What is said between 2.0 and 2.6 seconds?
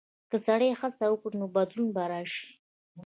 راشي.